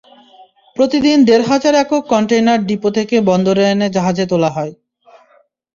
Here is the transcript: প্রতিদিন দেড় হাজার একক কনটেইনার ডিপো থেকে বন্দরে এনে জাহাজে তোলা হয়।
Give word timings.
প্রতিদিন 0.77 1.17
দেড় 1.27 1.45
হাজার 1.51 1.73
একক 1.75 2.03
কনটেইনার 2.11 2.59
ডিপো 2.67 2.89
থেকে 2.97 3.15
বন্দরে 3.29 3.63
এনে 3.71 3.87
জাহাজে 3.95 4.25
তোলা 4.31 4.49
হয়। 4.49 4.73